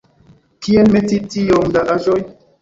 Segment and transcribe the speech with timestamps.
[0.67, 2.19] Kien meti tiom da aĵoj?